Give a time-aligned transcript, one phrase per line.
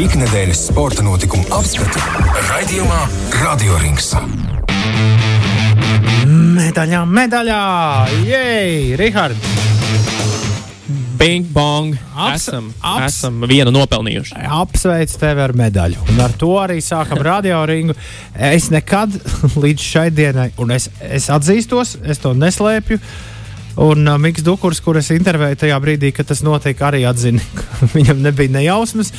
[0.00, 2.00] Ikdienas sporta notikumu apskatu
[2.48, 2.98] raidījumā
[3.42, 4.08] Radio Rings.
[6.26, 7.58] Medaļā, medaļā!
[8.24, 9.48] Jej, Rihard!
[11.20, 11.92] Bing, bong!
[12.16, 14.38] Aps- esam, aps- esam vienu nopelnījuši.
[14.62, 16.00] Apsveicu tevi ar medaļu.
[16.14, 17.96] Un ar to arī sākam radio ringu.
[18.34, 19.12] Es nekad
[19.64, 22.98] līdz šai dienai, un es, es atzīstos, es to neslēpju.
[23.82, 28.20] Un uh, Mikls Dukurs, kurus intervēju tajā brīdī, kad tas notika, arī atzina, ka viņam
[28.24, 29.12] nebija nejausmas,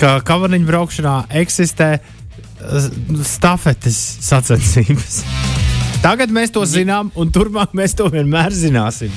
[0.00, 2.88] ka kavaniņu braukšanā eksistē uh,
[3.26, 5.20] stafetes sacensības.
[6.04, 9.12] Tagad mēs to zinām, un turpmāk mēs to vienmēr zināsim.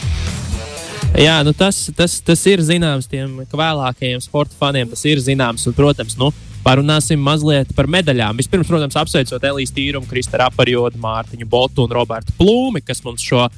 [1.17, 4.89] Jā, nu tas, tas, tas ir zināms tiem vēlākajiem sporta faniem.
[4.91, 6.29] Tas ir zināms, un, protams, nu,
[6.63, 8.37] parunāsim mazliet par medaļām.
[8.39, 13.47] Vispirms, protams, apsveicot Elīze Tīrumu, Kristēnu Aparjodu, Mārtiņu Botu un Robertu Plūmi, kas mums šo
[13.47, 13.55] uh,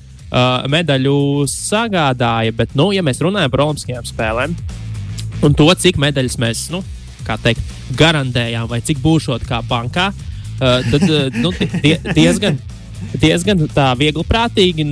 [0.71, 2.55] medaļu sagādāja.
[2.55, 4.55] Bet, nu, ja mēs runājam par Olimpiskajām spēlēm
[5.45, 6.83] un to, cik medaļas mēs, nu,
[7.41, 7.63] teikt,
[7.99, 12.59] garantējām, vai cik būšot kā bankā, uh, tad uh, nu, die, diezgan
[13.21, 14.85] diezgan tā viegli prātīgi,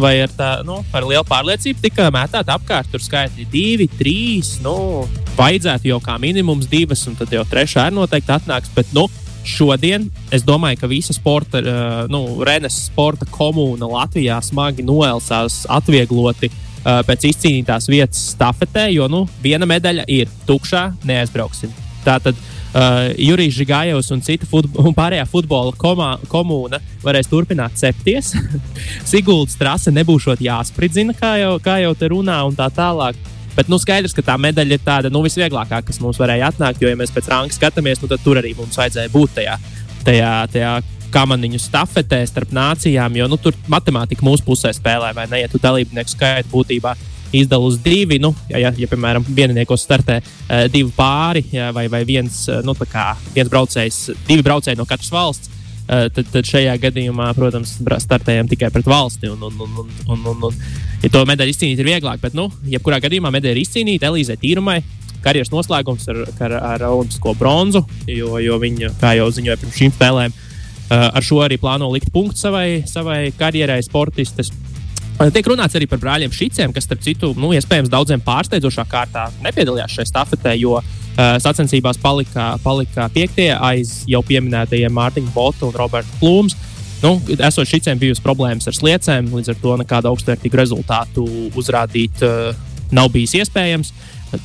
[0.00, 2.90] vai ar, tā, nu, ar lielu pārliecību tika mētāta apkārt.
[2.92, 4.56] Tur skaitļi divi, trīs.
[4.64, 5.06] Nu,
[5.38, 8.70] vajadzētu jau kā minimums divas, un tad jau trešā ir noteikti atnāks.
[8.76, 9.08] Bet, nu,
[9.48, 16.52] šodien es domāju, ka visa sporta, uh, nu, Renes sporta komūna Latvijā smagi noelsās atviegloti.
[16.78, 21.87] Uh, pēc izcīnītās vietas stafetē, jo nu, viena medaļa ir tukšā, neaizbrauksim.
[22.08, 28.32] Tātad uh, Jurijs Žigājovs un cita futbo un pārējā futbola komā, komūna varēs turpināt cepties.
[29.10, 33.18] Siguldas trase nebūšot jāspridzina, kā jau, kā jau te runā, un tā tālāk.
[33.58, 36.78] Bet nu, skaidrs, ka tā medaļa ir tāda nu, visvieglākā, kas mums varēja atnākt.
[36.82, 39.56] Jo, ja mēs pēc ranga skatāmies, nu, tad tur arī mums vajadzēja būt tajā,
[40.06, 40.72] tajā, tajā
[41.10, 43.16] kamaniņu stafetē starp nācijām.
[43.18, 45.42] Jo nu, tur matemātika mūsu pusē spēlē, vai ne?
[45.42, 46.94] Ja tu dalībnieku skaitu būtībā
[47.32, 51.86] izdala uz divi, nu, ja, ja, ja piemēram, vieniniekos startē uh, divi pāri ja, vai,
[51.92, 55.54] vai viens, uh, nu, kā viens braucējs, divi braucēji no katras valsts.
[55.88, 59.30] Uh, tad, tad šajā gadījumā, protams, startējam tikai pret valsti.
[59.32, 60.58] Un, un, un, un, un, un,
[61.00, 64.82] ja to medaļu izcīnīt ir vieglāk, bet, nu, jebkurā gadījumā medaļa ir izcīnīta Elīzē Tīrumai.
[65.24, 69.94] Karjeras noslēgums ar, ar, ar olimpisko bronzu, jo, jo viņa, kā jau ziņoja pirms šīm
[69.96, 70.36] spēlēm,
[70.94, 74.52] ar šo arī plāno likt punktu savai, savai karjerai, sportistes.
[75.18, 79.96] Tiek runāts arī par brāļiem Šiciem, kas, starp citu, nu, iespējams, daudziem pārsteidzošā kārtā nepiedalījās
[79.96, 80.84] šajā stafetē, jo uh,
[81.42, 86.54] sacensībās palika, palika piektie aiz jau pieminētajiem Mārtiņa Botu un Roberta Plūms.
[87.02, 91.26] Nu, esot šiciem bijusi problēmas ar sliecēm, līdz ar to nekādu augstvērtīgu rezultātu
[91.58, 92.54] uzrādīt uh,
[92.94, 93.90] nav bijis iespējams.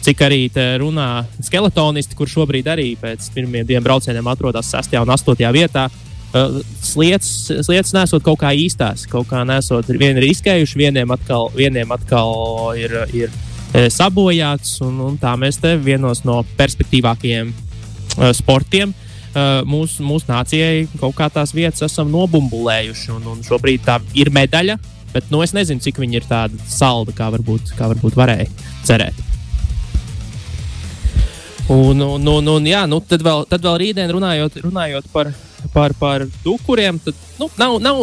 [0.01, 0.47] Cik arī
[0.79, 4.95] runā skeletonisti, kur šobrīd arī pēc pirmiem diviem braucieniem atrodas 6.
[5.03, 5.37] un 8.
[5.53, 5.85] vietā.
[5.85, 7.29] Uh, Sliedas,
[7.61, 9.89] sliedas nesot kaut kā īstās, kaut kā nesot.
[9.89, 14.79] Vieni ir izskējuši, vieniem atkal, vieniem atkal ir, ir eh, sabojāts.
[14.85, 18.95] Un, un tā mēs te vienos no perspektīvākajiem uh, sportiem
[19.65, 23.11] mūsu, mūsu nācijai kaut kā tās vietas esam nobumbulējuši.
[23.15, 24.77] Un, un šobrīd tā ir medaļa,
[25.13, 28.49] bet nu, es nezinu, cik viņa ir tāda salda, kā varbūt, kā varbūt varēja
[28.85, 29.32] cerēt.
[31.71, 35.29] Un, un, un, un jā, nu, tad, vēl, tad vēl rītdien runājot, runājot par,
[35.71, 38.01] par, par dukuriem, tad nu, nav, nav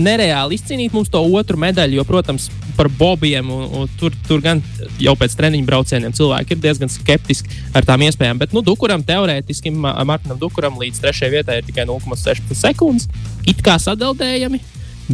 [0.00, 4.62] nereāli izcīnīt mums to otru medaļu, jo, protams, par bobiem un, un tur, tur gan
[4.98, 8.40] jau pēc treniņu braucieniem cilvēki ir diezgan skeptiski ar tām iespējām.
[8.40, 13.06] Bet, nu, Dukuram teorētiski, Ma- Martinam Dukuram līdz trešajai vietai ir tikai 0,16 sekundes.
[13.46, 14.62] It kā sadaldējami,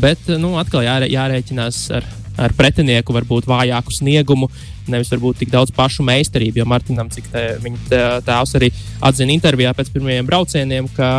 [0.01, 4.51] bet, nu, atkal jārē, jārēķinās ar, ar pretinieku varbūt vājāku sniegumu.
[4.91, 8.71] Nevis varbūt tik daudz pašu meistarību, jo Martinam, cik te, viņa tēvs arī
[9.07, 11.11] atzina intervijā pēc pirmajiem braucieniem, ka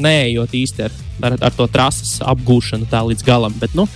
[0.00, 0.94] neejot īsti ar,
[1.28, 3.56] ar, ar to trases apgūšanu tā līdz galam.
[3.60, 3.88] Bet, nu,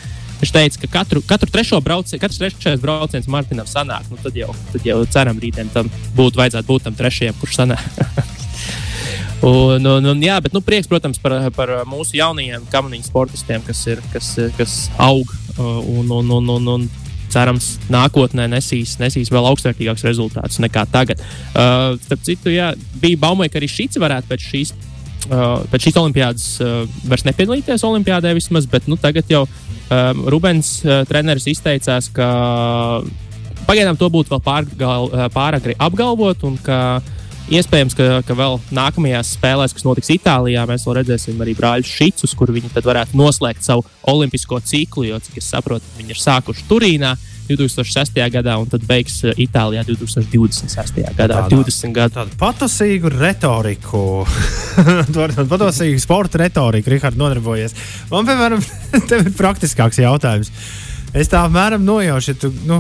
[0.42, 4.10] viņš teica, ka katru, katru trešo braucienu, katrs trešais brauciens Martinam sanāk.
[4.12, 8.28] Nu, tad, jau, tad jau ceram, rītdien tam būtu vajadzētu būt tam trešajam, kurš sanāk.
[9.42, 13.80] Un, un, un, jā, bet nu, prieks, protams, par, par mūsu jaunajiem kamaniņu sportistiem, kas,
[13.91, 15.26] ir, kas, kas aug
[15.58, 16.84] uh, un, un, un, un, un
[17.32, 21.22] cerams, nākotnē nesīs, nesīs vēl augstvērtīgākus rezultātus nekā tagad.
[21.52, 22.70] Uh, starp citu, jā,
[23.02, 24.75] bija baumai, ka arī šis varētu pēc šīs.
[25.22, 30.81] Uh, pēc šīs olimpiādas uh, vairs nepiedalīties Olimpijādē vismaz, bet nu, tagad jau um, Rubens
[30.82, 32.28] uh, treneris izteicās, ka
[33.69, 36.78] pagaidām to būtu vēl pārgal, uh, pāragri apgalvot, un ka
[37.50, 42.52] iespējams, ka, ka vēl nākamajās spēlēs, kas notiks Itālijā, mēs redzēsim arī brāļus Šicus, kur
[42.54, 47.16] viņi varētu noslēgt savu olimpisko ciklu, jo, cik es saprotu, viņi ir sākuši Turīnā.
[47.52, 48.14] 2006.
[48.32, 51.02] gadā, un tad beigs uh, Itālijā 2026.
[51.18, 51.42] gadā.
[51.42, 52.14] Tādā- 20 gadu.
[52.14, 54.22] Tādu patusīgu retoriku,
[55.16, 57.74] tādu patusīgu sporta retoriku, Rihards, nodarbojies.
[58.12, 58.62] Man, piemēram,
[59.10, 60.54] tev ir praktiskāks jautājums.
[61.12, 62.78] Es tā apmēram nojaušu, ja tu nu,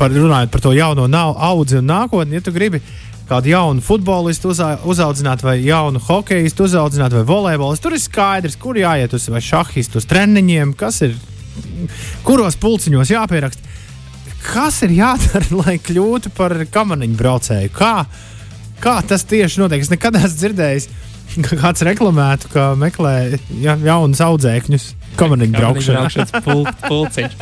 [0.00, 1.04] par, runājot par to jauno
[1.36, 2.38] audzi un nākotni.
[2.38, 2.80] Ja tu gribi
[3.28, 4.52] kādu jaunu futbolistu
[4.88, 7.88] uzaudzināt, vai jaunu hokeistu uzaudzināt, vai volejbolistu.
[7.88, 11.16] Tur ir skaidrs, kur jāiet uz vai šahistu, uz treniņiem, kas ir,
[12.26, 13.76] kuros pulciņos jāpieraksta.
[14.48, 17.74] Kas ir jādara, lai kļūtu par kamaniņu braucēju?
[17.76, 18.06] Kā,
[18.82, 19.84] kā tas tieši notiek?
[19.84, 20.88] Es nekad neesmu dzirdējis,
[21.48, 23.16] ka kāds reklamētu, ka meklē
[23.60, 27.36] ja, jaunus audzēkņus Kamaniņu braukšanas pul, pulciņš.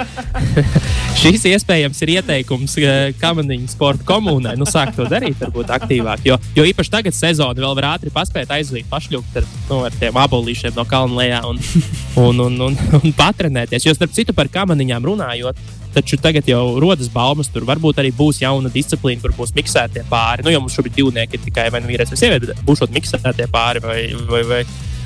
[1.21, 4.57] Šis iespējams ir ieteikums eh, kamaniņu sporta komunai.
[4.61, 6.25] Nu, sāk to darīt, varbūt aktīvāk.
[6.29, 10.21] Jo, jo īpaši tagad sezona vēl var ātri paspēt aizvīt pašļūkt ar, nu, ar tiem
[10.23, 11.61] abolīšiem no kalna lejā un,
[12.27, 13.89] un, un, un, un patrenēties.
[13.89, 15.61] Jo starp citu par kamaniņām runājot,
[15.97, 20.45] taču tagad jau rodas baumas, tur varbūt arī būs jauna disciplīna, kur būs miksētie pāri.
[20.45, 23.85] Nu, jo mums šobrīd divnieki ir tikai vai nu vīrietis vai sieviete, būšot miksētie pāri
[23.85, 24.61] vai, vai, vai,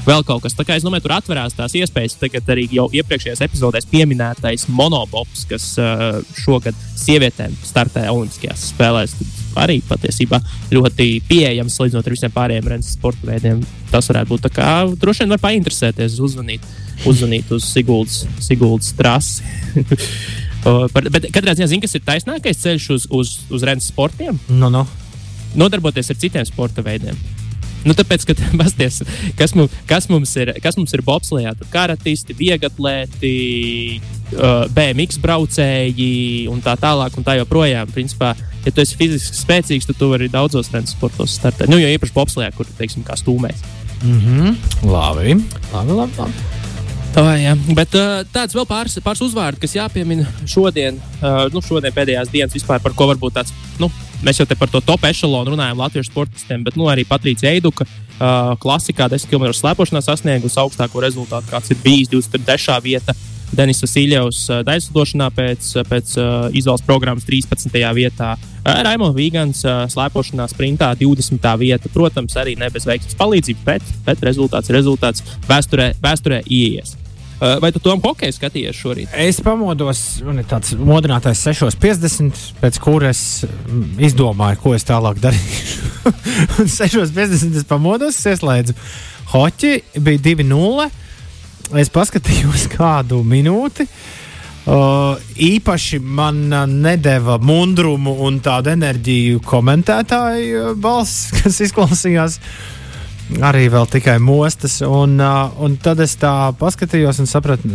[0.07, 0.55] vēl kaut kas.
[0.57, 2.19] Tā kā es domāju, tur atverās tās iespējas.
[2.21, 9.17] Tagad arī jau iepriekšējās epizodēs pieminētais monobops, kas uh, šogad sievietēm startē Olimpiskajās spēlēs.
[9.61, 10.39] Arī patiesībā
[10.71, 13.65] ļoti pieejams salīdzinot ar visiem pārējiem rennes sporta veidiem.
[13.91, 14.69] Tas varētu būt tā kā
[15.01, 16.69] droši vien var painteresēties, uzzvanīt,
[17.11, 19.43] uzzvanīt uz Siguldas, Siguldas trasi.
[20.61, 24.39] Bet katrā ziņā zinu, kas ir taisnākais ceļš uz, uz, uz rennes sportiem.
[24.53, 24.85] No, no.
[25.59, 27.17] Nodarboties ar citiem sporta veidiem.
[27.87, 29.01] Nu, tāpēc, ka basties,
[29.39, 33.33] kas, mums, kas, mums ir, kas mums ir bobslijā, tur karatisti, vieglatlēti,
[34.37, 37.17] uh, BMX braucēji un tā tālāk.
[37.17, 38.35] Un tā joprojām, principā,
[38.65, 41.71] ja tu esi fiziski spēcīgs, tad tu vari daudzos rennes sportos startēt.
[41.73, 43.65] Nu, jo īpaši bobslijā, kur teiksim, kā stūmēs.
[44.01, 44.57] Mm -hmm.
[44.89, 45.37] Labi,
[45.73, 46.19] labi, labi.
[46.19, 46.59] labi.
[47.11, 47.57] Tā, jā.
[47.75, 52.55] Bet uh, tāds vēl pāris, pāris uzvārds, kas jāpiemina šodien, uh, nu, šodien pēdējās dienas
[52.55, 53.91] vispār, par ko varbūt tāds, nu,
[54.27, 57.87] mēs jau te par to top ešalonu runājam latviešu sportistiem, bet nu, arī Patricija Eiduka
[57.87, 62.79] uh, klasikā 10 km slēpošanā sasniegusi augstāko rezultātu, kāds ir bijis 23.
[62.85, 63.17] vieta.
[63.51, 67.75] Denisa Siljovs uh, daļslidošanā pēc, pēc uh, izvēles programmas 13.
[67.97, 68.37] vietā.
[68.61, 71.51] Uh, Raimons Vīgans uh, slēpošanā sprintā 20.
[71.59, 71.91] vieta.
[71.91, 77.00] Protams, arī ne bez veiksmes palīdzības, bet, bet rezultāts ir rezultāts vēsturē, vēsturē ieies.
[77.41, 79.13] Uh, vai tu tom hokeju skatījies šorīt?
[79.17, 83.23] Es pamodos, man ir tāds modinātais 6.50, pēc kuras
[83.97, 86.11] izdomāju, ko es tālāk darīšu.
[86.69, 88.75] 6.50 es pamodos, es ieslēdzu
[89.33, 89.71] hoķi,
[90.05, 90.89] bija 2-0.
[91.81, 93.89] Es paskatījos kādu minūti.
[94.69, 102.80] Uh, īpaši man uh, nedēva mundrumu un tādu enerģiju komentētāju balss, kas izklausījās uh,
[103.39, 104.81] arī vēl tikai mostas.
[104.87, 107.71] Un, uh, un tad es tā paskatījos un sapratu,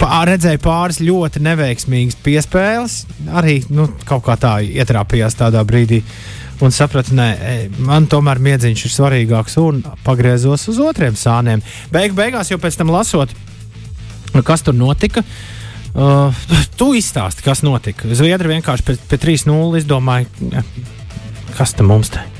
[0.00, 2.98] pār, redzēju pāris ļoti neveiksmīgas piespēles.
[3.36, 6.02] Arī nu, kaut kā tā ietrāpījās tādā brīdī.
[6.64, 7.28] Un sapratu, nē,
[7.84, 11.60] man tomēr miedziņš ir svarīgāks, un pagriezos uz otriem sāniem.
[11.92, 13.34] Beig, beigās jau pēc tam lasot,
[14.46, 15.24] kas tur notika.
[15.96, 16.32] Uh,
[16.80, 18.08] tu izstāsti, kas notika.
[18.12, 20.64] Zviedri vienkārši pēc, pēc 3-0 izdomāja,
[21.56, 22.35] kas tam mums te ir.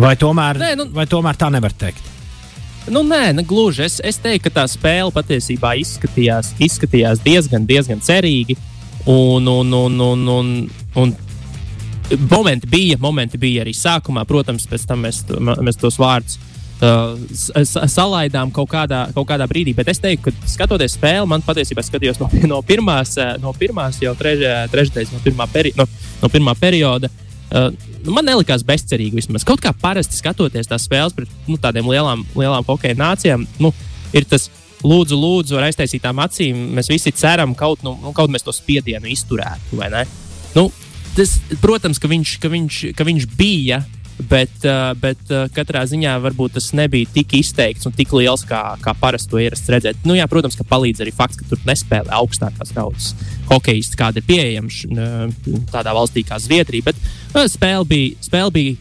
[0.00, 2.08] Vai tomēr, nē, nu, vai tomēr tā nevar teikt?
[2.90, 3.84] Nu, nē, ne, gluži.
[3.86, 8.56] Es, es teiktu, ka tā spēle patiesībā izskatījās, izskatījās diezgan, diezgan cerīgi.
[9.06, 10.50] Un, un, un, un, un,
[10.98, 11.12] un
[12.30, 14.24] momenti bija, momenti bija arī sākumā.
[14.26, 15.22] Protams, pēc tam mēs,
[15.62, 16.38] mēs tos vārdus
[16.82, 17.14] uh,
[17.90, 19.76] salaidām kaut kādā, kaut kādā brīdī.
[19.78, 24.16] Bet es teiktu, ka skatoties spēli, man patiesībā skatījos no, no, pirmās, no pirmās jau
[24.18, 25.86] trešdaļas, no, pirmā peri, no,
[26.22, 27.10] no pirmā perioda.
[27.12, 29.44] Uh, nu, man nelikās bezcerīgi vismaz.
[29.48, 33.72] Kaut kā parasti skatoties tās spēles pret nu, tādiem lielām, lielām hokeja nācijām, nu,
[34.16, 34.48] ir tas
[34.82, 36.62] lūdzu, lūdzu, ar aiztaisītām acīm.
[36.76, 39.78] Mēs visi ceram, kaut, nu, nu, kaut mēs to spiedienu izturētu.
[40.56, 40.68] Nu,
[41.16, 43.82] tas, protams, ka viņš, ka viņš, ka viņš bija
[44.28, 48.60] Bet, uh, bet uh, katrā ziņā varbūt tas nebija tik izteikts un tik liels, kā,
[48.82, 50.04] kā parasti to ierasts redzēt.
[50.06, 53.12] Nu, jā, protams, ka palīdz arī fakts, ka tur nespēlē augstākās kaudzes
[53.48, 55.28] hokeisti, kāda ir pieejama
[55.72, 56.90] tādā valstī kā Zviedrija.
[56.90, 58.76] Bet uh, spēle bija, spēle bija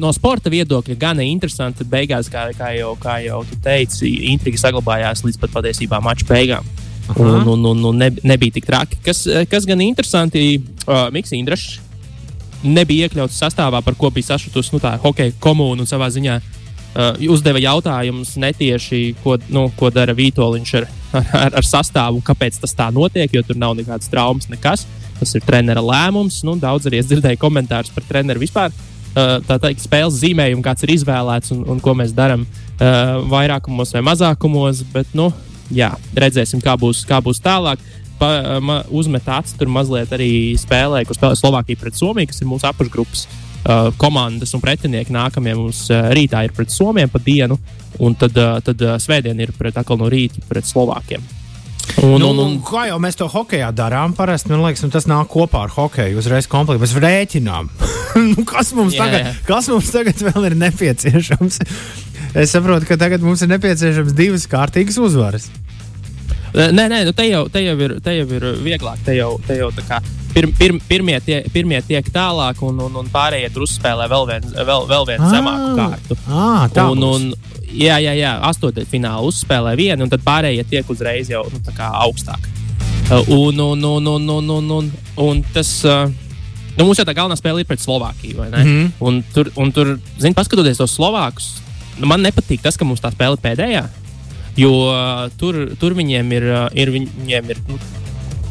[0.00, 1.86] no sporta viedokļa gan interesanti.
[1.88, 6.68] Beigās, kā, kā, jau, kā jau tu teici, intriga saglabājās līdz pat patiesībā mača beigām.
[7.04, 7.20] Aha.
[7.20, 9.00] Un, un, un, un ne, nebija tik traki.
[9.04, 11.83] Kas, kas gan interesanti, uh, Mikls Indrašs
[12.64, 16.38] nebija iekļauts sastāvā, par ko bija sašutusi nu, tā hokeja komūna un savā ziņā
[16.94, 20.88] uh, uzdeva jautājumus netieši, ko, nu, ko dara Vitoļņš ar,
[21.22, 24.86] ar, ar sastāvu kāpēc tas tā notiek, jo tur nav nekādas traumas, nekas.
[25.14, 26.40] Tas ir trenera lēmums.
[26.46, 28.74] Nu, daudz arī dzirdēju komentārus par treneru vispār.
[29.14, 33.94] Uh, tā teikt, spēles zīmējumu, kāds ir izvēlēts un, un ko mēs darām uh, vairākumos
[33.94, 34.82] vai mazākumos.
[34.90, 35.28] Bet, nu,
[35.70, 37.82] jā, redzēsim, kā būs, kā būs tālāk
[38.18, 40.30] pa, ma, uzmet acis tur mazliet arī
[40.60, 45.14] spēlē, kur spēlē Slovākija pret Somiju, kas ir mūsu apakšgrupas uh, komandas un pretinieki.
[45.14, 47.58] Nākamie mums uh, rītā ir pret Somiju pa dienu,
[48.04, 51.24] un tad, uh, tad uh, svētdien ir pret atkal no rīta pret Slovākiem.
[52.02, 55.06] Un, Nu, un, un, kā jau mēs to hokeja darām, parasti man liekas, nu, tas
[55.10, 56.16] nāk kopā ar hokeju.
[56.20, 57.68] Uzreiz komplektā mēs rēķinām,
[58.30, 59.34] nu, kas, mums Jā, tagad, jā.
[59.48, 61.60] kas mums tagad vēl ir nepieciešams.
[62.34, 65.50] Es saprotu, ka tagad mums ir nepieciešams divas kārtīgas uzvaras.
[66.54, 69.00] Nē, nē, nu te jau, te jau, ir, te jau ir vieglāk.
[69.06, 69.98] Te jau, te jau kā
[70.34, 74.52] pir, pir, pirmie, tie, pirmie tiek tālāk, un, un, un pārējie tur uzspēlē vēl vienu,
[74.66, 76.18] vēl, vēl vienu zemāku kārtu.
[76.26, 77.28] Ah, tā Un, un,
[77.70, 82.50] jā, jā, jā astotajfinālā uzspēlē vienu, un tad pārējie tiek uzreiz jau nu, augstāk.
[83.04, 85.72] Uh, Un, un, un, un, un, un, un, un tas.
[85.84, 86.06] uh,
[86.74, 88.48] Nu, mums jau tā galvenā spēle ir pret Slovākiju.
[88.50, 91.60] Mm Un tur, un tur zin, paskatoties tos Slovākus,
[92.00, 93.84] nu, man nepatīk tas, ka mums tā spēle pēdējā.
[94.56, 97.78] Jo uh, tur, tur viņiem ir, uh, ir, viņiem ir nu,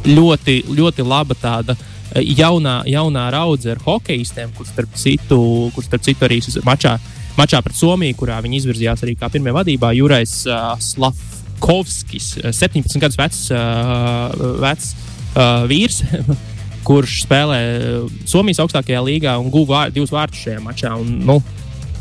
[0.09, 5.39] ļoti, ļoti laba tāda uh, jaunā, jaunā raudze ar hokeistiem, kurš starp citu,
[5.75, 6.97] kurš starp citu arī mačā,
[7.37, 12.99] mačā pret Somiju, kurā viņi izvirzījās arī kā pirmie vadībā, Jurais uh, Slavkovskis, uh, 17
[13.01, 14.93] gadus vecs, uh, vecs
[15.35, 16.03] uh, vīrs.
[16.83, 20.91] Kurš spēlē uh, Somijas augstākajā līgā un guva divus vārdus šajā mačā.
[20.99, 21.39] Un, nu,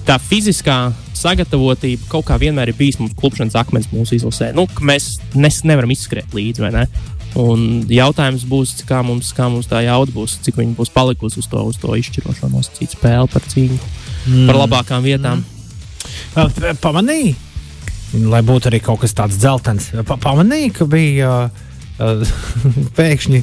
[0.07, 0.77] tā fiziskā
[1.17, 4.51] sagatavotība kaut kā vienmēr ir bijis mums klupšanas akmens mūsu izlasē.
[4.57, 6.87] Nu, mēs nes, nevaram izskriet līdzi, vai ne?
[7.39, 11.49] Un jautājums būs, kā mums, kā mums tā jauda būs, cik viņi būs palikusi uz
[11.49, 14.45] to, uz to izšķirošo nosacītu spēli par cīņu, mm.
[14.51, 15.45] par labākām vietām.
[16.37, 17.33] Uh, p- Pamanīji,
[18.29, 19.93] lai būtu arī kaut kas tāds dzeltens.
[20.09, 21.63] Pa pamanīji, ka bija uh,
[22.99, 23.43] pēkšņi.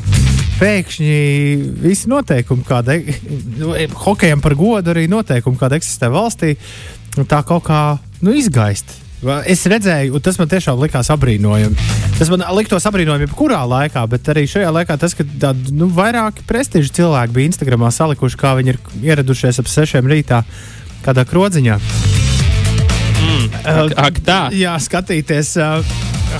[0.60, 1.20] Pēkšņi
[1.84, 2.98] visi noteikumi, kāda
[3.60, 3.76] nu,
[4.06, 6.56] hokejam par godu, arī noteikumi, kāda eksistē valstī,
[7.18, 7.84] nu, tā kaut kā
[8.26, 8.98] nu, izgaist.
[9.52, 11.88] Es redzēju, un tas man tiešām likās apbrīnojami.
[12.16, 16.46] Tas man liktos apbrīnojami jebkurā laikā, bet arī šajā laikā tas, ka tādi nu, vairāki
[16.48, 18.80] prestiži cilvēki bija Instagramā salikuši, kā viņi ir
[19.12, 20.46] ieradušies ap sešiem rītā
[21.04, 21.80] kādā krodziņā.
[23.60, 24.40] Ak, ak, tā.
[24.56, 25.84] Jā, skatīties uh,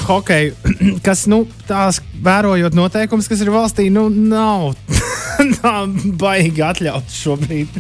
[0.08, 0.54] hokeju,
[1.06, 4.74] kas, nu, tās vērojot noteikumus, kas ir valstī, nu, nav
[5.62, 5.74] tā
[6.20, 7.80] baigi atļauts šobrīd.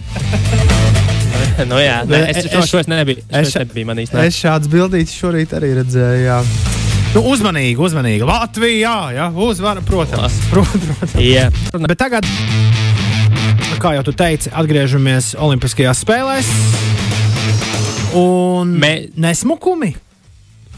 [1.69, 4.19] nu, jā, ne, es, Es- es, es, es nebiju, es- es nebiju man īsti.
[4.25, 6.23] Es šādas bildītas šorīt arī redzēju.
[6.25, 6.39] Jā.
[7.15, 8.21] Nu, uzmanīgi, uzmanīgi.
[8.29, 10.35] Latvijā, jā, uzvara, protams.
[10.51, 11.15] Pro, protams.
[11.17, 12.27] Jā, Bet tagad,
[13.81, 16.51] kā jau tu teici, atgriežamies Olimpiskajās spēlēs.
[18.19, 19.95] Un Mē- nesmukumi.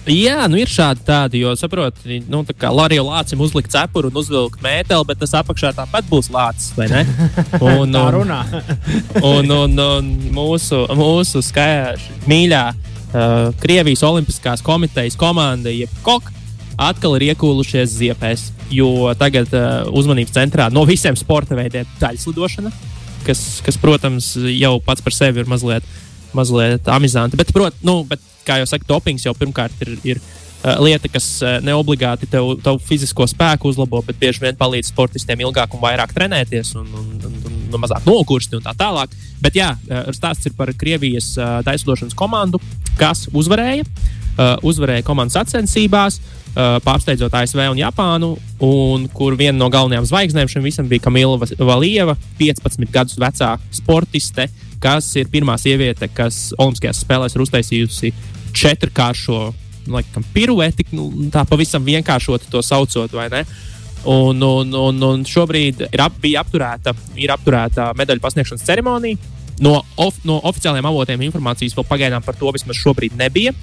[0.09, 4.15] Jā, nu ir šādi tādi, jo saproti, nu, tā kā Lorija Lācis uzlikt cepuru un
[4.17, 7.03] uzvilkt mēteli, bet tas apakšā tāpat būs lācis, vai ne?
[7.61, 8.39] Un, Tā un, runā.
[9.33, 11.93] un, un, un mūsu, mūsu skaļā,
[12.25, 16.33] mīļā uh, Krievijas Olimpiskās komitejas komanda, jeb KOK,
[16.81, 22.73] atkal ir iekūlušies ziepēs, jo tagad uh, uzmanības centrā no visiem sporta veidiem ir taļslidošana,
[23.27, 25.85] kas, kas, protams, jau pats par sevi ir mazliet,
[26.33, 27.37] mazliet amizanti.
[27.37, 29.97] Bet, prot, nu, bet, kā jau saka, dopings jau pirmkārt ir.
[30.03, 34.91] ir uh, Lieta, kas uh, neobligāti tev, tavu fizisko spēku uzlabo, bet bieži vien palīdz
[34.93, 39.15] sportistiem ilgāk un vairāk trenēties, un, un, un, un, un mazāk nogursti un tā tālāk.
[39.41, 42.61] Bet jā, uh, stāsts ir par Krievijas uh, taisnošanas komandu,
[42.99, 43.87] kas uzvarēja.
[44.31, 48.29] Uh, uzvarēja komandas sacensībās, uh, pārsteidzot ASV un Japānu,
[48.63, 54.47] un kur viena no galvenajām zvaigznēm šim visam bija Kamila Valieva, 15 gadus vecā sportiste,
[54.81, 58.13] kas ir pirmā sieviete, kas Olimpiskajās spēlēs ir uztaisījusi
[58.57, 59.41] četrkāršo
[59.87, 63.13] nu, laikam, pirueti, nu, tā pavisam vienkāršot to saucot?
[64.01, 69.37] Un, un, un, un šobrīd ir ap, apturēta, ir apturēta medaļu pasniegšanas ceremonija.
[69.61, 73.53] No, of, no oficiālajiem avotiem informācijas vēl pagaidām par to vismaz šobrīd nebija.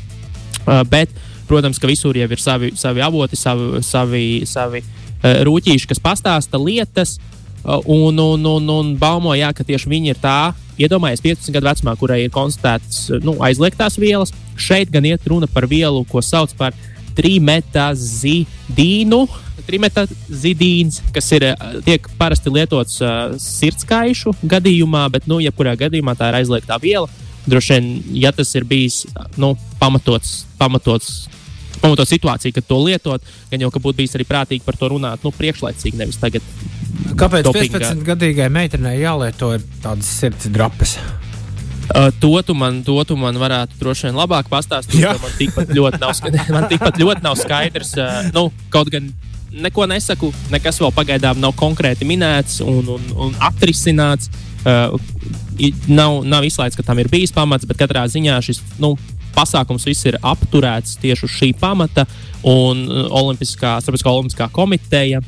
[0.62, 1.10] Uh, bet,
[1.48, 6.60] protams, ka visur jau ir savi, savi avoti, savi, savi, savi uh, rūtīši, kas pastāsta
[6.62, 7.16] lietas.
[7.64, 11.66] Uh, un, un, un, un baumo, jā, ka tieši viņi ir tā, iedomājieties, 15 gadu
[11.70, 14.30] vecumā, kurai ir konstatētas uh, nu, aizliegtās vielas.
[14.58, 16.73] Šeit gan iet runa par vielu, ko sauc par
[17.18, 19.20] trimetazidīnu.
[19.68, 21.56] Trimetazidīns, kas ir, uh,
[21.87, 23.08] tiek parasti lietots uh,
[23.42, 27.08] sirdskaišu gadījumā, bet, nu, jebkurā gadījumā tā ir aizliegtā viela.
[27.49, 27.85] Droši vien,
[28.25, 28.97] ja tas ir bijis
[29.40, 29.49] nu,
[29.80, 30.28] pamatots,
[30.61, 31.06] pamatots,
[31.80, 35.18] pamatots situācija, kad to lietot, gan jau ka būtu bijis arī prātīgi par to runāt
[35.25, 36.44] nu, priekšlaicīgi, nevis tagad.
[37.18, 37.80] Kāpēc Dopingā.
[37.82, 40.96] 15-gadīgai meitenei jālieto ir tādas sirds drapes?
[41.88, 45.06] Uh, to, tu man, to tu man varētu droši vien labāk pastāstīt.
[45.22, 46.12] Man tikpat ļoti nav,
[46.52, 47.94] man tikpat ļoti nav skaidrs.
[47.96, 49.08] Uh, nu, kaut gan
[49.48, 54.28] neko nesaku, nekas vēl pagaidām nav konkrēti minēts un, un, un atrisināts.
[54.68, 54.98] Uh,
[55.88, 58.92] nav, nav izslēgts, ka tam ir bijis pamats, bet katrā ziņā šis nu,
[59.32, 62.04] pasākums viss ir apturēts tieši uz šī pamata.
[62.46, 65.25] Un uh, Olimpiskā, Starptautiskā Olimpiskā komiteja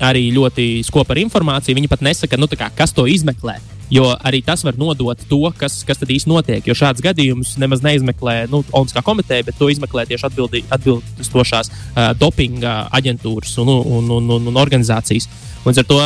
[0.00, 1.76] arī ļoti skopa ar informāciju.
[1.76, 3.58] Viņi pat nesaka, nu, tā kā, kas to izmeklē.
[3.90, 6.66] Jo arī tas var nodot to, kas, kas tad īsti notiek.
[6.66, 10.28] Jo šāds gadījums nemaz neizmeklē nu, Olimpiskā komiteja, bet to izmeklē tieši
[10.70, 15.26] atbilstošās uh, dopinga aģentūras un, un, un, un, un organizācijas.
[15.66, 15.98] Līdz ar to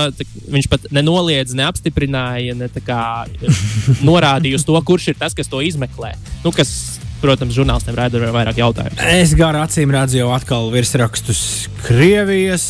[0.50, 3.02] viņš pat nenoliedz, neapstiprināja, ne kā,
[4.08, 6.14] norādīja uz to, kurš ir tas, kas to izmeklē.
[6.42, 6.72] Nu, kas,
[7.24, 9.00] protams, žurnālistiem rada vairāk jautājumu.
[9.16, 11.40] Es garu acīm redzu jau atkal virsrakstus
[11.84, 12.66] Krievijas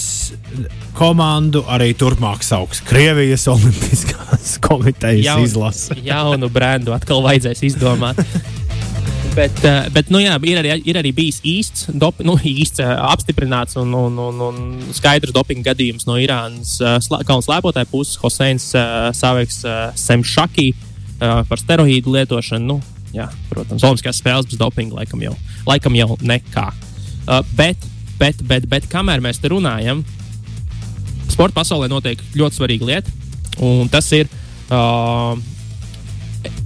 [0.94, 5.98] komandu arī turpmāk sauks Krievijas Olimpiskās komitejas Jaun, izlase.
[6.10, 8.20] jaunu brendu atkal vajadzēs izdomāt.
[9.38, 12.94] bet, uh, bet nu, jā, ir, arī, ir arī bijis īsts, dop, nu, īsts uh,
[13.10, 18.18] apstiprināts un, un, un, un skaidrs dopinga gadījums no Irānas slā, kaunas slēpotāja puses.
[18.22, 18.70] Hoseins
[19.18, 19.64] Saveks
[19.98, 22.68] Semšaki uh, par steroīdu lietošanu.
[22.70, 25.34] Nu, jā, protams, Olimpiskās spēles bez dopinga laikam jau,
[25.68, 26.68] laikam jau nekā.
[27.24, 27.88] Uh, bet,
[28.20, 30.02] bet, bet, bet kamēr mēs te runājam,
[31.30, 33.14] sporta pasaulē notiek ļoti svarīga lieta,
[33.64, 34.28] un tas ir
[34.72, 35.36] uh,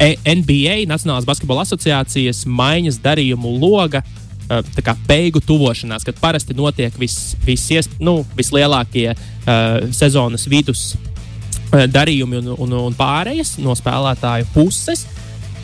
[0.00, 4.02] e, NBA, Nacionālās basketbola asociācijas maiņas darījumu loga.
[4.48, 4.64] Uh,
[5.04, 7.66] beigu tuvošanās, kad parasti notiek vis, vis,
[8.00, 15.04] nu, vislielākie uh, sezonas vidus uh, darījumi un, un, un pārējas no spēlētāju puses.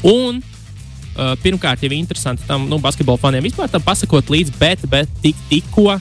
[0.04, 0.42] Un
[1.14, 5.38] Uh, pirmkārt, jau interesanti tam nu, basketbola faniem vispār tam pasakot līdzi, bet, bet tik,
[5.46, 5.92] tikko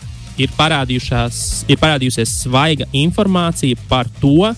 [0.41, 4.50] ir, ir parādījusies svaiga informācija par to,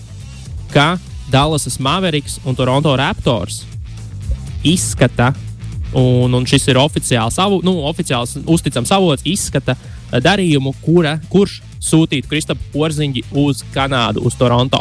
[0.72, 0.94] ka
[1.28, 3.66] Dallasas Mavericks un Toronto Raptors
[4.64, 5.34] izskata,
[5.92, 9.76] un, un šis ir oficiāls, avu, nu, oficiāls uzticams avots, izskata
[10.24, 14.80] darījumu, kura, kurš sūtītu Kristapu Porziņģi uz Kanādu, uz Toronto.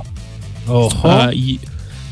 [0.65, 1.29] Uh,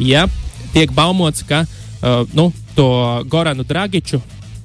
[0.04, 0.28] ja
[0.74, 2.88] tiek baumots, ka uh, nu, to
[3.30, 4.22] Goranu Dragiču.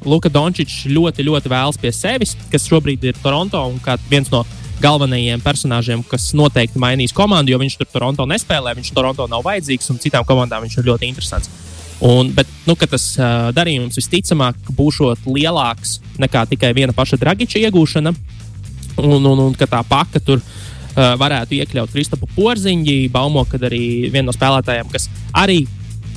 [0.06, 4.44] Luka Dončičs ļoti, ļoti vēlas pie sevis, kas šobrīd ir Toronto un viens no
[4.78, 9.90] galvenajiem personāžiem, kas noteikti mainīs komandu, jo viņš tur Toronto nespēlē, viņš Toronto nav vajadzīgs
[9.90, 11.50] un citām komandām viņš ir ļoti interesants.
[11.98, 18.12] Un, bet nu, tas uh, darījums visticamāk būs lielāks nekā tikai viena paša Dragiča iegūšana,
[19.02, 24.12] un, un, un ka tā paka tur uh, varētu iekļaut Kristapu Porziņģi, baumo, ka arī
[24.12, 25.64] viena no spēlētājiem, kas arī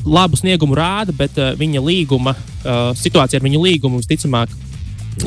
[0.05, 4.53] labu sniegumu rāda, bet uh, viņa līguma, uh, situācija ar viņu līgumu visticamāk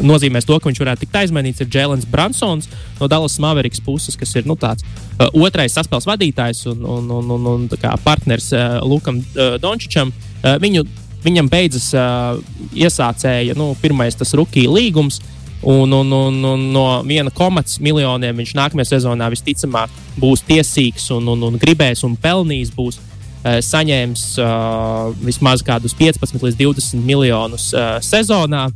[0.01, 1.63] nozīmēs to, ka viņš varētu tikt aizmainīts.
[1.63, 6.65] Ir Jēlens Bransons no Dallas Mavericks puses, kas ir nu, tāds uh, otrais saspēles vadītājs
[6.73, 7.69] un, un, un, un, un
[8.05, 10.13] partneris uh, Lukam uh, Dončičam.
[10.41, 10.85] Uh, viņu,
[11.25, 12.41] viņam beidzas uh,
[12.75, 15.21] iesācēja nu, pirmais tas rookie līgums.
[15.65, 21.31] Un, un, un, un no viena komats miljoniem viņš nākamajā sezonā visticamāk būs tiesīgs un,
[21.33, 22.73] un, un gribēs un pelnījis.
[22.77, 22.99] Būs.
[23.01, 23.14] Eh,
[23.45, 28.69] saņēmis uh, vismaz kādus 15 līdz 20 miljonus uh, sezonā.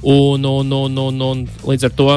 [0.00, 2.08] Un, un, un, un, un līdz ar to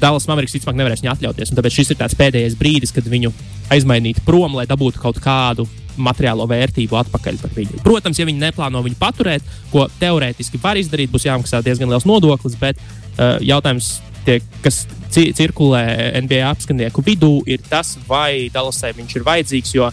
[0.00, 1.52] Dallas Mavericks visticamāk nevarēs viņu atļauties.
[1.54, 3.30] Tāpēc šis ir tāds pēdējais brīdis, kad viņu
[3.72, 5.68] aizmainīt prom, lai dabūtu kaut kādu
[6.00, 7.80] materiālo vērtību atpakaļ par viņu.
[7.84, 12.56] Protams, ja viņi neplāno viņu paturēt, ko teorētiski var izdarīt, būs jāmaksā diezgan liels nodoklis,
[12.60, 15.84] bet uh, jautājums, tie, kas cirkulē
[16.24, 19.74] NBA apskanieku vidū, ir tas, vai Dallasai viņš ir vajadzīgs.
[19.76, 19.90] Jo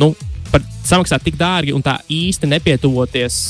[0.00, 0.12] nu,
[0.56, 3.40] par samaksāt tik dārgi un tā īsti nepietuvoties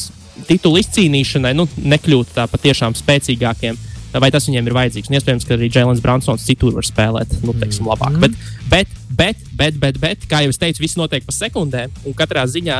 [0.46, 3.78] titulu izcīnīšanai, nu, nekļūt tā patiešām spēcīgākiem.
[4.16, 5.10] Vai tas viņiem ir vajadzīgs?
[5.10, 8.14] Un iespējams, ka arī Jēlins Bransons citur var spēlēt, nu, teiksim, labāk.
[8.16, 8.22] Mm.
[8.22, 11.92] Bet, bet, bet, bet, bet, bet, kā jau es teicu, viss notiek pa sekundēm.
[12.08, 12.78] Un katrā ziņā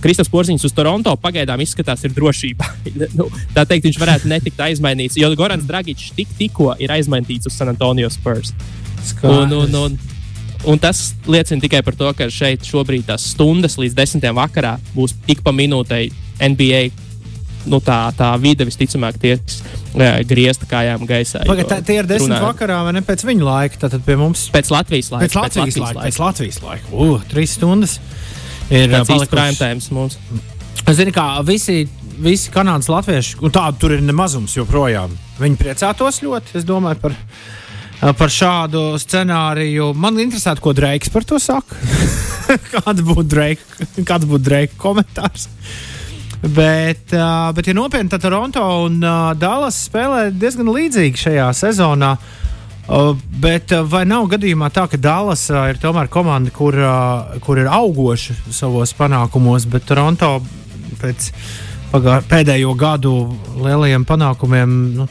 [0.00, 2.70] Kristofers Porziņš uz Toronto pagaidām izskatās ir drošībā.
[3.18, 7.58] nu, tā teikt, viņš varētu netikt aizmainīts, jo Gorans Dragičs tik, tikko ir aizmainīts uz
[7.58, 8.54] San Antonio Spurs.
[9.26, 10.00] Un, un, un,
[10.68, 15.14] Un tas liecina tikai par to, ka šeit šobrīd tās stundas līdz desmitiem vakarā būs
[15.26, 16.82] tik pa minūtei NBA.
[17.68, 19.60] Nu, tā, tā vide visticamāk tiks
[20.28, 21.42] griezta kājām gaisā.
[21.48, 22.46] Pagad, tā, tie ir desmit runājot.
[22.54, 23.80] vakarā, vai ne pēc viņa laika?
[23.82, 25.26] Tad pie mums pēc Latvijas laika.
[25.26, 25.98] Pēc Latvijas, pēc Latvijas laika.
[25.98, 26.08] laika.
[26.08, 26.92] Pēc Latvijas laika.
[26.92, 27.98] Uh, trīs stundas
[28.70, 30.16] ir palikušas prime time mums.
[30.90, 31.84] Zini, kā visi,
[32.18, 35.12] visi kanādas latvieši, un tādu tur ir nemazums joprojām.
[35.40, 37.16] Viņi priecātos ļoti, es domāju, par
[38.00, 39.92] par šādu scenāriju.
[39.98, 41.76] Man interesē, ko Dreiks par to saka.
[42.74, 45.48] kāds būtu Dreika, kāds būtu Dreika komentārs?
[46.40, 52.14] Bet, uh, bet, ja nopietni, tad Toronto un uh, Dallas spēlē diezgan līdzīgi šajā sezonā.
[52.90, 57.36] Uh, bet uh, vai nav gadījumā tā, ka Dallas uh, ir tomēr komanda, kur, uh,
[57.44, 60.38] kur ir augoša savos panākumos, bet Toronto
[61.02, 61.28] pēc
[61.92, 63.14] pagā, pēdējo gadu
[63.60, 65.10] lielajiem panākumiem nu,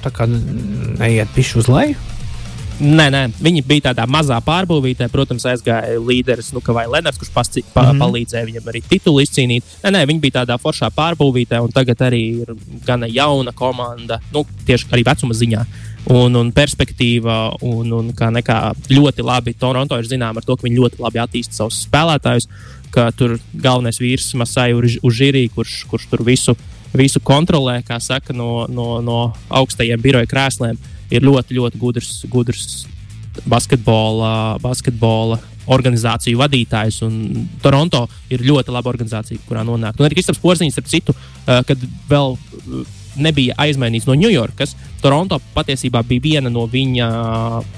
[0.98, 2.09] neiet pišu uz leju?
[2.80, 5.10] Nē, nē, viņi bija tādā mazā pārbūvītē.
[5.12, 8.00] Protams, aizgāja līderis, nu, vai Lenards, kurš pasci, pa, mm -hmm.
[8.04, 9.64] palīdzēja viņam arī titulu izcīnīt.
[9.84, 14.46] Nē, nē, viņi bija tādā foršā pārbūvītē, un tagad arī ir gana jauna komanda, nu,
[14.66, 15.66] tieši arī vecuma ziņā.
[16.08, 19.54] Un, un perspektīva, un, un kā nekā ļoti labi.
[19.54, 22.48] Toronto ir zināma ar to, ka viņi ļoti labi attīstīja savus spēlētājus.
[22.90, 26.56] ka tur galvenais vīrs Masai Užīrī, kurš, kurš tur visu,
[26.94, 30.78] visu kontrolē, kā saka, no, no, no augstajiem biroja krēsliem,
[31.10, 32.84] ir ļoti, ļoti gudrs, gudrs
[33.50, 37.02] basketbola, basketbola organizāciju vadītājs.
[37.64, 40.00] Toronto ir ļoti laba organizācija, kurā nonākt.
[40.00, 42.38] Un arī Kristaps Porziņš, starp citu, uh, kad vēl
[43.20, 47.10] nebija aizmainīts no Ņujorkas, Toronto patiesībā bija viena no viņa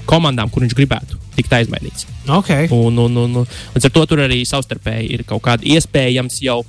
[0.08, 2.06] komandām, kur viņš gribētu tikt aizmainīts.
[2.26, 2.68] Okay.
[2.70, 6.60] Un, un, un, un, un ar to tur arī savstarpēji ir kaut kāda iespējams jau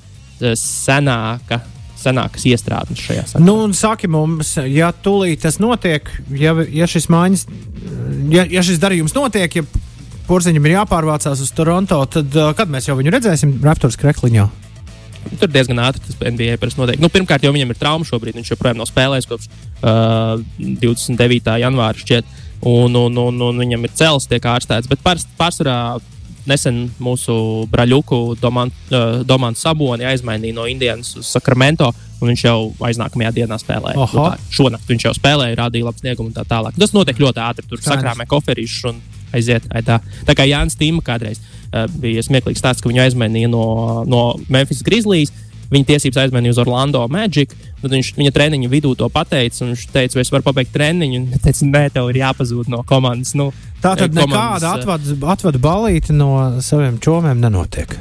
[0.60, 1.62] senāka
[2.04, 3.46] senākas iestrādes šajā sakarā.
[3.48, 7.48] Nu, saki mums, ja tūlīt tas notiek, ja, ja šis maiņas,
[8.34, 9.66] ja, ja šis darījums notiek, ja
[10.24, 14.46] Porziņam ir jāpārvācās uz Toronto, tad uh, kad mēs jau viņu redzēsim Raptors krekliņā?
[15.40, 17.02] Tur diezgan ātri tas NBA parasti notiek.
[17.04, 18.36] Nu, pirmkārt, jau viņam ir trauma šobrīd.
[18.40, 21.54] Viņš joprojām nav spēlējis kopš uh, 29.
[21.64, 22.34] janvāra šķiet.
[22.68, 24.88] Un, un, un, un viņam ir cels, tiek ārstēts.
[24.92, 25.78] Bet pārsvarā
[26.50, 27.36] nesen mūsu
[27.72, 31.92] braļuku Domānu uh, Saboni aizmainīja no Indijas uz Sakramento.
[32.24, 34.00] Viņš jau aiznākamajā dienā spēlēja.
[34.00, 36.78] Nu, tā, šonakt viņš jau spēlēja, rādīja labu sniegumu un tā tālāk.
[36.80, 37.68] Tas notiek ļoti ātri.
[37.68, 39.02] Tur sakrāmē koferīšus un
[39.36, 39.68] aiziet.
[39.84, 40.00] Tā.
[40.28, 43.66] tā kā Jānis Tīma kādreiz uh, bija smieklīgs stāsts, ka viņu aizmainīja no,
[44.08, 45.34] no Memphis Grizzlies.
[45.74, 47.54] Viņa tiesības aizmainīja uz Orlando Magic.
[47.82, 49.66] Tad viņš viņa treniņa vidū to pateica.
[49.66, 51.22] Viņš teica, vai es varu pabeigt treniņu.
[51.32, 53.34] Viņš teica, nē, tev ir jāpazūd no komandas.
[53.40, 53.50] Nu,
[53.82, 57.98] tā tad nekāda atvada, atvada balīti no saviem čomiem nenotiek.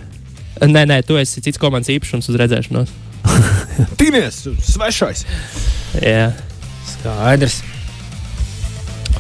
[0.63, 2.93] Nē, nē, tu esi cits komandas īpašums uz redzēšanos.
[3.99, 5.25] Tīmies, svešais!
[6.03, 6.33] Jā,
[6.93, 7.63] skaidrs.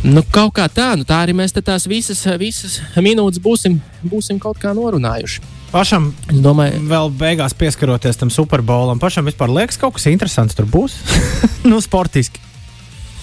[0.02, 4.58] Nu, kaut kā tā, nu, tā arī mēs tās visas, visas minūtes būsim, būsim kaut
[4.58, 5.61] kā norunājuši.
[5.72, 10.68] Pašam, es domāju, vēl beigās pieskaroties tam superbolam, pašam vispār liekas, kaut kas interesants tur
[10.68, 10.98] būs.
[11.70, 12.42] nu, sportiski.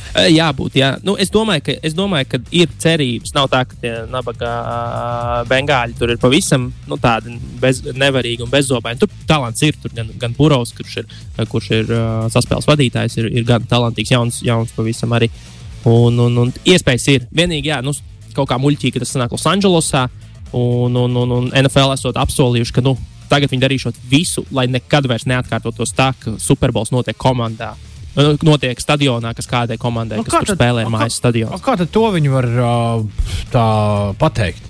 [0.09, 0.95] Jābūt, jā.
[1.05, 3.35] Nu, es, domāju, ka, es domāju, ka ir cerības.
[3.35, 4.49] Nav tā, ka tie nabaga
[5.47, 8.97] bengāļi tur ir pavisam nu, tādi bez, nevarīgi un bezzobaini.
[8.99, 9.77] Tur talants ir.
[9.77, 11.13] Tur gan, gan Burovs, kurš ir,
[11.53, 15.29] kurš ir uh, saspēles vadītājs, ir, ir gan talantīgs, jauns, jauns pavisam arī.
[15.29, 17.27] Uh, Un, un, un iespējas ir.
[17.35, 17.93] Vienīgi, jā, nu,
[18.35, 20.07] kaut kā muļķīgi, tas nāk Losandželosā.
[20.55, 22.95] Un, un, un, un NFL esot apsolījuši, ka nu,
[23.29, 27.75] tagad viņi darīšot visu, lai nekad vairs neatkārtotos tā, ka Superbols notiek komandā.
[28.17, 31.59] Nu, notiek stadionā, kas kādai komandai, nu, kas tad, spēlē mājas stadionā.
[31.63, 32.47] Kā tad to viņi var
[33.53, 33.67] tā
[34.19, 34.65] pateikt?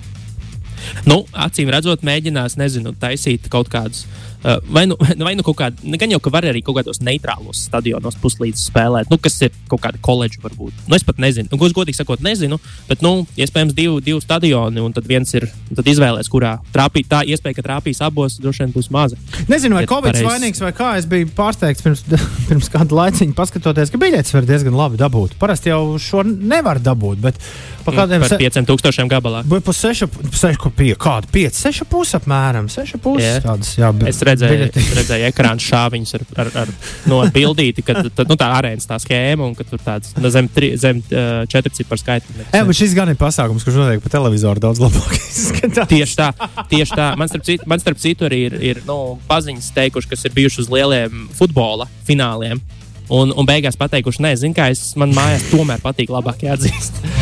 [1.08, 5.84] Nu, acīm redzot, mēģinās, nezinu, taisīt kaut kādus Uh, vai nu, vai nu kaut kādā,
[5.84, 9.54] nu, gan jau ka var arī kaut kādos neitrālos stadionos puslīdz spēlēt, nu, kas ir
[9.70, 10.86] kaut kāda koledža varbūt.
[10.86, 14.94] Nu, es pat nezinu, nu, godīgi sakot, nezinu, bet, nu, iespējams, divi, divi stadioni, un
[14.96, 17.08] tad viens ir, tad izvēlēs, kurā trāpīt.
[17.10, 19.18] Tā iespēja, ka trāpīs abos, droši vien būs maza.
[19.50, 20.92] Nezinu, vai Covid ir vainīgs vai kā.
[21.00, 22.04] Es biju pārsteigts pirms,
[22.48, 25.36] pirms kāda laiciņa, paskatoties, ka biļetes var diezgan labi dabūt.
[25.40, 27.40] Parasti jau šo nevar dabūt, bet
[27.84, 28.38] pa kādiem se...
[28.40, 29.42] 5000 gabalā.
[29.48, 33.40] Vai pa 6,5, kāda 5, 6,5 apmēram, 6,5 yeah.
[33.44, 33.90] tādas, jā.
[33.96, 36.72] Bet redzēju, redzēju ekrāna šāviņus ar, ar, ar
[37.10, 40.48] no bildīti, kad tad, nu, tā arēnas tā schēma un ka tur tāds nu, zem,
[40.52, 42.48] tri, zem uh, četri ciparu skaitļi.
[42.50, 45.16] Jā, bet šis gan ir pasākums, kurš notiek pa televizoru daudz labāk.
[45.94, 46.32] tieši tā,
[46.72, 47.12] tieši tā.
[47.20, 50.64] Man starp citu, man starp citu arī ir, ir nu, paziņas teikuši, kas ir bijuši
[50.64, 52.62] uz lieliem futbola fināliem.
[53.10, 57.19] Un, un beigās pateikuši, nē, zinu, kā es man mājās tomēr patīk labāk jāatzīst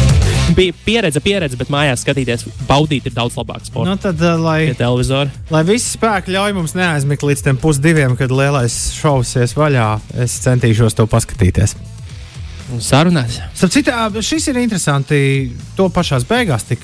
[0.56, 3.66] bija pieredze, pieredze, bet mājās skatīties, baudīt ir daudz labāk.
[3.68, 3.88] Sports.
[3.88, 4.72] Nu, tad, uh, lai,
[5.52, 9.90] lai visi spēki ļauj mums neaizmigt līdz tam pusdiviem, kad lielais šovs ies vaļā,
[10.24, 11.76] es centīšos to paskatīties.
[12.84, 13.38] Sarunās.
[13.56, 15.18] Citu, šis ir interesanti.
[15.78, 16.82] To pašā beigās tik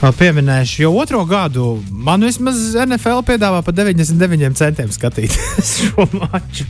[0.00, 6.64] pieminēšu, jo otro gadu man vismaz NFL piedāvā par 99 centiem skatīties šo maču.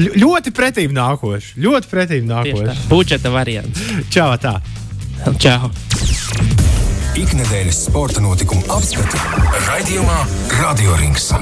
[0.00, 1.58] Ļ ļoti pretīm nākoši.
[1.60, 2.88] Ļoti pretīm nākoši.
[2.88, 3.84] Budžeta variants.
[4.14, 4.56] Čau, tā.
[5.42, 5.70] Čau!
[7.14, 9.20] Ikdienas sporta notikumu apskatu
[9.68, 10.18] raidījumā
[10.60, 11.32] Radio Rings.